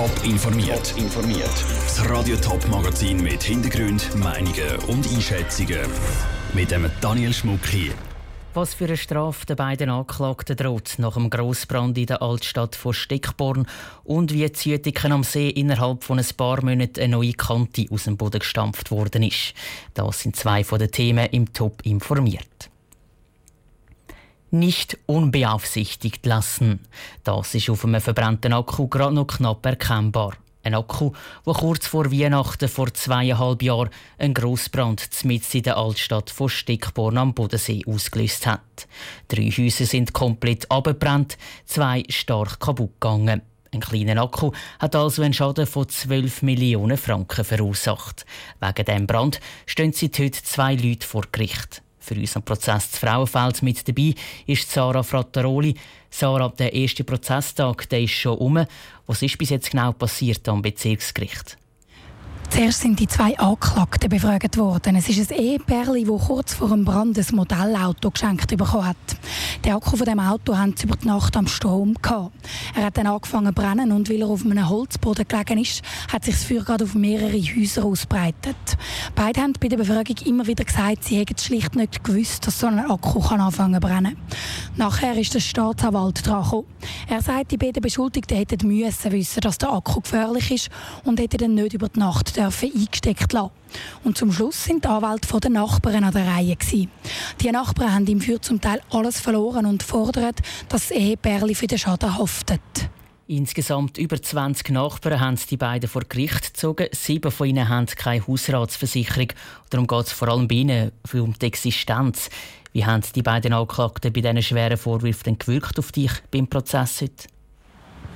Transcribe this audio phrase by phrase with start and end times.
[0.00, 0.94] Top informiert.
[0.96, 1.64] informiert.
[1.84, 5.80] Das Radio Top Magazin mit Hintergrund, Meinungen und Einschätzungen
[6.54, 7.92] mit dem Daniel Schmuck hier.
[8.54, 12.94] Was für eine Strafe den beiden Anklagten droht nach dem Grossbrand in der Altstadt von
[12.94, 13.66] Steckborn
[14.02, 18.16] und wie Zütiken am See innerhalb von ein paar Monaten eine neue Kante aus dem
[18.16, 19.52] Boden gestampft worden ist.
[19.92, 22.69] Das sind zwei von den Themen im Top informiert
[24.50, 26.80] nicht unbeaufsichtigt lassen.
[27.24, 30.34] Das ist auf einem verbrannten Akku gerade noch knapp erkennbar.
[30.62, 31.12] Ein Akku,
[31.46, 37.16] der kurz vor Weihnachten vor zweieinhalb Jahren einen Grossbrand mitten in der Altstadt von Stickborn
[37.16, 38.86] am Bodensee ausgelöst hat.
[39.28, 43.40] Drei Häuser sind komplett abgebrannt, zwei stark kaputt gegangen.
[43.72, 48.26] Ein kleiner Akku hat also einen Schaden von 12 Millionen Franken verursacht.
[48.60, 51.80] Wegen dem Brand stehen seit heute zwei Leute vor Gericht.
[52.00, 54.14] Für unseren Prozess zu Frauenfeld mit dabei
[54.46, 55.74] ist Sarah Frattaroli.
[56.10, 58.64] Sarah, der erste Prozesstag der ist schon um.
[59.06, 61.59] Was ist bis jetzt genau passiert am Bezirksgericht?
[62.50, 64.96] Zuerst sind die zwei Anklagten befragt worden.
[64.96, 68.96] Es ist ein Ehepärli, das kurz vor dem Brand ein Modellauto geschenkt bekommen hat.
[69.64, 72.32] Der Akku von dem Auto haben sie über die Nacht am Strom gehabt.
[72.74, 76.24] Er hat dann angefangen zu brennen und weil er auf einem Holzboden gelegen ist, hat
[76.24, 78.56] sich das Feuer gerade auf mehrere Häuser ausbreitet.
[79.14, 82.66] Beide haben bei der Befragung immer wieder gesagt, sie hätten schlicht nicht gewusst, dass so
[82.66, 84.16] ein Akku kann anfangen zu brennen.
[84.76, 86.66] Nachher ist der Staatsanwalt dran gekommen.
[87.08, 90.70] Er sagt, die beiden Beschuldigten hätten müssen wissen, dass der Akku gefährlich ist
[91.04, 93.50] und hätten dann nicht über die Nacht eingesteckt lassen.
[94.04, 96.56] Und zum Schluss sind die Anwälte der Nachbarn an der Reihe.
[96.56, 96.90] Gewesen.
[97.40, 100.34] Die Nachbarn haben im Für zum Teil alles verloren und fordern,
[100.68, 102.60] dass das Ehepärli für den Schaden haftet.
[103.26, 106.88] Insgesamt über 20 Nachbarn haben die beiden vor Gericht gezogen.
[106.90, 109.28] Sieben von ihnen haben keine Hausratsversicherung.
[109.70, 112.28] Darum geht es vor allem bei ihnen um die Existenz.
[112.72, 117.28] Wie haben die beiden Anklagten bei diesen schweren Vorwürfen gewirkt auf dich beim Prozess heute?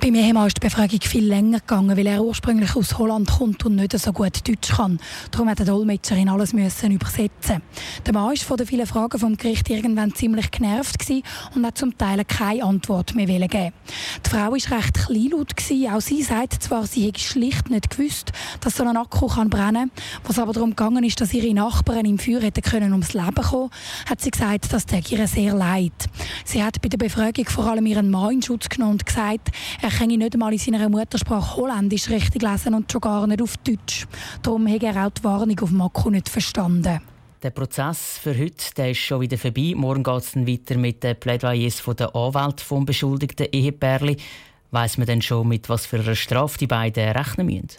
[0.01, 3.75] Bei mir ist die Befragung viel länger gegangen, weil er ursprünglich aus Holland kommt und
[3.75, 4.99] nicht so gut Deutsch kann.
[5.31, 7.63] Darum hat die Dolmetscherin alles müssen übersetzen.
[8.05, 10.95] Der Mann war von den vielen Fragen vom Gericht irgendwann ziemlich genervt
[11.55, 13.73] und hat zum Teil keine Antwort mehr geben.
[14.25, 15.53] Die Frau war recht kleinlaut.
[15.91, 18.31] Auch sie sagt zwar, sie hätte schlicht nicht gewusst,
[18.61, 20.03] dass so ein Akku kann brennen kann.
[20.23, 23.71] Was aber darum gegangen ist, dass ihre Nachbarn im Feuer hätten können ums Leben kommen,
[24.07, 25.93] hat sie gesagt, das täte ihr sehr leid.
[26.43, 29.49] Sie hat bei der Befragung vor allem ihren Mann in Schutz genommen und gesagt,
[29.81, 33.55] er kenne nicht einmal in seiner Muttersprache Holländisch richtig lesen und schon gar nicht auf
[33.57, 34.07] Deutsch.
[34.41, 37.01] Darum hat er auch die Warnung auf Mako nicht verstanden.
[37.41, 39.73] Der Prozess für heute der ist schon wieder vorbei.
[39.75, 44.17] Morgen geht es weiter mit den Plädoyers der Anwalt vom beschuldigten Ehepärli.
[44.71, 47.69] Weiß man denn schon, mit was für einer Strafe die beiden rechnen müssen?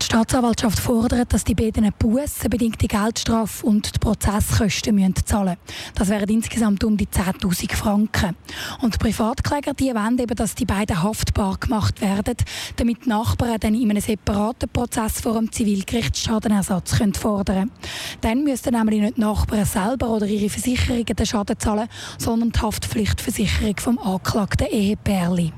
[0.00, 5.56] Die Staatsanwaltschaft fordert, dass die beiden eine Busse, bedingte Geldstrafe und die Prozesskosten müssen zahlen
[5.94, 8.36] Das wären insgesamt um die 10.000 Franken.
[8.80, 12.36] Und die Privatkläger die wollen eben, dass die beiden haftbar gemacht werden,
[12.76, 17.72] damit die Nachbarn dann in einem separaten Prozess vor dem Zivilgericht Schadenersatz können fordern können.
[18.20, 21.88] Dann müssten nämlich nicht die Nachbarn selber oder ihre Versicherungen den Schaden zahlen,
[22.18, 25.52] sondern die Haftpflichtversicherung vom angeklagten Ehepärli.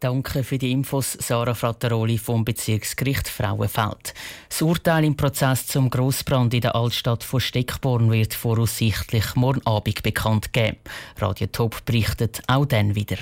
[0.00, 4.12] Danke für die Infos, Sarah Frattaroli vom Bezirksgericht Frauenfeld.
[4.50, 10.02] Das Urteil im Prozess zum Grossbrand in der Altstadt von Steckborn wird voraussichtlich morgen Abend
[10.02, 10.76] bekannt geben.
[11.16, 13.16] Radio Top berichtet auch dann wieder.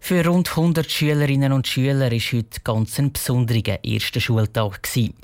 [0.00, 4.86] Für rund 100 Schülerinnen und Schüler war heute ganz ein besonderer erster Schultag.
[4.86, 5.14] Sie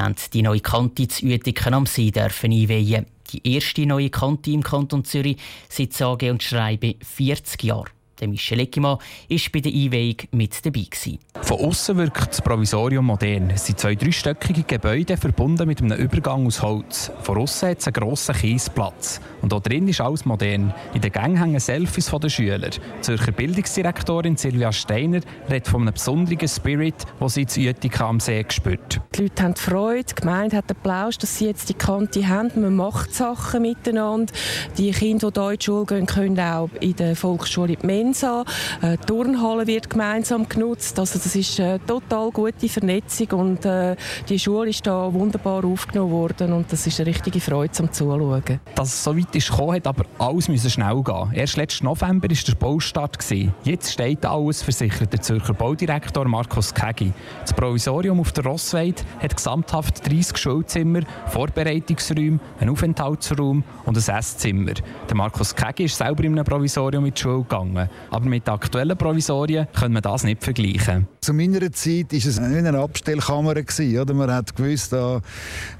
[0.00, 3.06] haben die neue Kante zu Uetiken am See einweihen.
[3.32, 5.38] Die erste neue Kante im Kanton Zürich
[5.68, 7.93] seit sage und schreibe 40 Jahren.
[8.20, 10.84] Der Michel Eckimann war bei der Einweihung mit dabei.
[10.84, 11.18] Gewesen.
[11.42, 13.50] Von außen wirkt das Provisorium modern.
[13.50, 17.10] Es sind zwei dreistöckige Gebäude verbunden mit einem Übergang aus Holz.
[17.22, 19.20] Von außen hat es einen grossen Kiesplatz.
[19.42, 20.72] Und hier drin ist alles modern.
[20.94, 22.70] In den Gängen hängen Selfies von den Schülern.
[22.70, 25.20] Die Zürcher Bildungsdirektorin Silvia Steiner
[25.50, 29.00] redet von einem besonderen Spirit, den sie in Uetika am See gespürt.
[29.14, 32.50] Die Leute haben Freude, die Gemeinde hat Applaus, dass sie jetzt die Kante haben.
[32.54, 34.32] Man macht Sachen miteinander.
[34.78, 38.44] Die Kinder, die hier in die Schule gehen, können auch in der Volksschule in Mensa.
[38.82, 40.98] Äh, die Turnhalle wird gemeinsam genutzt.
[40.98, 43.96] Also das ist eine total gute Vernetzung und äh,
[44.28, 48.60] die Schule ist da wunderbar aufgenommen worden und das ist eine richtige Freude zum Zuschauen.
[48.74, 51.30] Dass es so weit ist gekommen, hat aber alles müssen schnell gehen.
[51.32, 53.18] Erst letzten November war der Baustart.
[53.64, 55.12] Jetzt steht alles versichert.
[55.12, 57.12] Der Zürcher Baudirektor Markus Kegi.
[57.40, 64.74] Das Provisorium auf der Rossweide hat gesamthaft 30 Schulzimmer, Vorbereitungsräume, einen Aufenthaltsraum und ein Esszimmer.
[65.08, 67.88] Der Markus Kegi ist selber in einem Provisorium in die Schule gegangen.
[68.10, 71.08] Aber mit aktuellen Provisorien können wir das nicht vergleichen.
[71.20, 73.54] Zu meiner Zeit war es eine Abstellkammer.
[73.54, 74.14] Gewesen, oder?
[74.14, 75.20] Man hat gewusst, da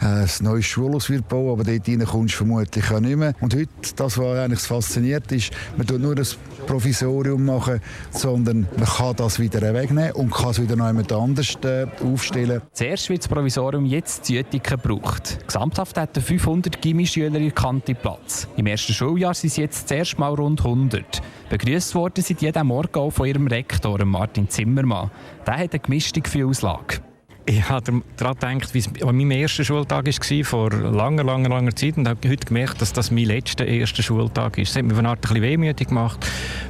[0.00, 3.34] äh, ein neues Schulhaus wird bauen, aber dort rein kommst du vermutlich auch nicht mehr.
[3.40, 7.80] Und heute, das, was eigentlich fasziniert ist, man tut nur das Provisorium machen,
[8.10, 12.62] sondern man kann das wieder wegnehmen und kann es wieder noch jemand anders äh, aufstellen.
[12.72, 15.38] Zuerst wird das Provisorium jetzt zu Uetiken gebraucht.
[15.46, 18.48] Gesamthaft hätten 500 Gimmischüler in Kante Platz.
[18.56, 21.22] Im ersten Schuljahr sind es jetzt zuerst mal rund 100.
[21.50, 25.10] Begrüßt worden sind jeden Morgen auch von ihrem Rektor, Martin Zimmermann.
[25.46, 27.00] Der hat eine gemischte Gefühlslage.
[27.46, 31.76] Ich habe daran gedacht, wie es an meinem ersten Schultag war, vor langer, langer, langer
[31.76, 31.98] Zeit.
[31.98, 34.70] Und habe heute gemerkt, dass das mein letzter erster Schultag ist.
[34.70, 36.26] Das hat mich von Art ein bisschen wehmütig gemacht,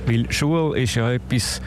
[0.06, 1.60] weil Schule ist ja etwas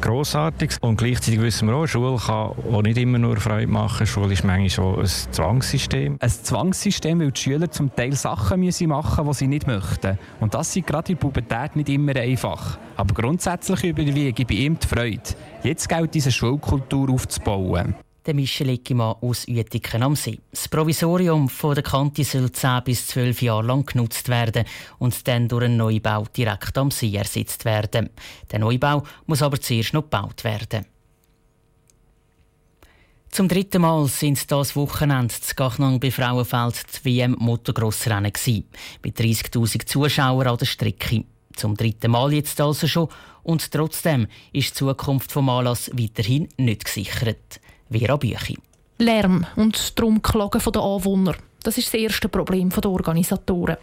[0.00, 0.78] Grossartiges.
[0.80, 4.04] Und gleichzeitig wissen wir auch, Schule kann auch nicht immer nur Freude machen.
[4.04, 6.16] Schule ist manchmal auch ein Zwangssystem.
[6.18, 10.18] Ein Zwangssystem, weil die Schüler zum Teil Sachen machen müssen, die sie nicht möchten.
[10.40, 12.78] Und das ist gerade in der Pubertät nicht immer einfach.
[12.96, 15.22] Aber grundsätzlich überwiege bei ihm die Freude.
[15.62, 17.94] Jetzt gilt diese Schulkultur aufzubauen
[18.26, 20.40] der Michel aus Uetiken am See.
[20.50, 24.64] Das Provisorium der Kante soll 10 bis 12 Jahre lang genutzt werden
[24.98, 28.10] und dann durch einen Neubau direkt am See ersetzt werden.
[28.50, 30.86] Der Neubau muss aber zuerst noch gebaut werden.
[33.30, 38.32] Zum dritten Mal sind das Wochenende zu Gachnang bei Frauenfeld die WM Motocross-Rennen
[39.02, 41.24] mit 30.000 Zuschauern an der Strecke.
[41.56, 43.08] Zum dritten Mal jetzt also schon
[43.42, 47.60] und trotzdem ist die Zukunft vom Anlass weiterhin nicht gesichert.
[47.98, 48.58] Vera Büchi.
[48.98, 51.34] Lärm und darum Klagen der Anwohner.
[51.62, 53.76] Das ist das erste Problem der Organisatoren.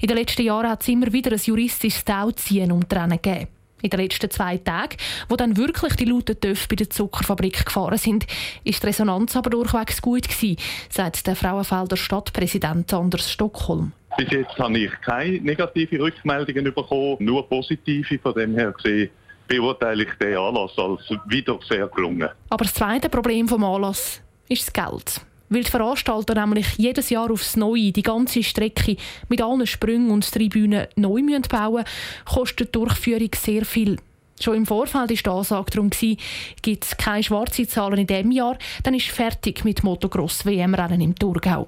[0.00, 3.48] In den letzten Jahren hat es immer wieder ein juristisches Tauziehen um Tränen gegeben.
[3.80, 4.96] In den letzten zwei Tagen,
[5.28, 8.26] wo dann wirklich die lauten Töpfe bei der Zuckerfabrik gefahren sind,
[8.64, 10.56] ist die Resonanz aber durchwegs gut gewesen,
[10.88, 13.92] sagt der Frauenfelder Stadtpräsident Anders Stockholm.
[14.16, 18.18] Bis jetzt habe ich keine negativen Rückmeldungen bekommen, nur positive.
[18.18, 19.10] Von dem her gesehen
[19.48, 22.28] beurteile ich den Anlass als wieder sehr gelungen.
[22.50, 25.20] Aber das zweite Problem vom Anlass ist das Geld.
[25.48, 28.96] Weil die Veranstalter nämlich jedes Jahr aufs Neue die ganze Strecke
[29.28, 31.84] mit allen Sprüngen und Tribünen neu bauen müssen,
[32.26, 33.96] kostet die Durchführung sehr viel.
[34.40, 38.56] Schon im Vorfeld war die Ansage darum, gibt es keine schwarzen Zahlen in diesem Jahr,
[38.84, 41.66] dann ist fertig mit Motocross-WM-Rennen im Thurgau.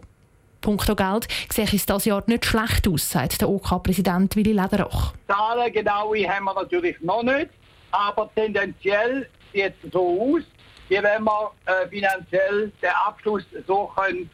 [0.61, 5.15] Punkto Geld sehe es dieses Jahr nicht schlecht aus, sagt der OK-Präsident Willi Lederach.
[5.27, 7.49] Zahlen genau haben wir natürlich noch nicht.
[7.91, 10.43] Aber tendenziell sieht es so aus,
[10.89, 14.31] wie wenn wir äh, finanziell den Abschluss so können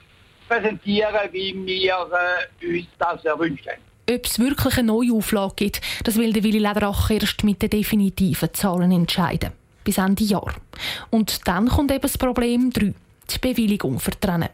[0.49, 2.09] präsentieren wie wir
[2.63, 3.83] äh, uns das erwünscht haben.
[4.09, 7.71] Ob es wirklich eine neue Auflage gibt, das will der Willi Lederach erst mit den
[7.71, 9.51] definitiven Zahlen entscheiden.
[9.83, 10.55] Bis Ende Jahr.
[11.11, 12.95] Und dann kommt eben das Problem 3
[13.31, 14.49] die Bewilligung vertrennen.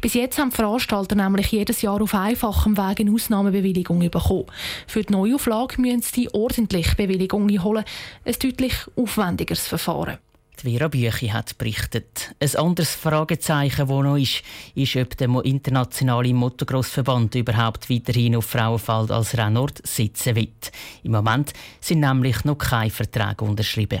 [0.00, 4.46] Bis jetzt haben die Veranstalter nämlich jedes Jahr auf einfachem Weg eine Ausnahmebewilligung bekommen.
[4.86, 7.84] Für die Neuauflage müssen sie die ordentliche Bewilligung holen.
[8.24, 10.18] Ein deutlich aufwendigeres Verfahren.
[10.62, 12.34] Die Vera Büchi hat berichtet.
[12.40, 14.42] Ein anderes Fragezeichen, das noch ist,
[14.74, 20.72] ist, ob der internationale Motocross-Verband überhaupt weiterhin auf Frauenfeld als Rennort sitzen wird.
[21.02, 24.00] Im Moment sind nämlich noch keine Verträge unterschrieben.